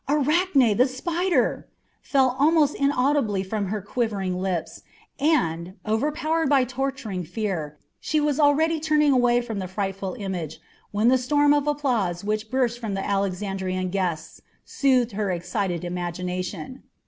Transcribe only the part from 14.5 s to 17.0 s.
soothed her excited imagination.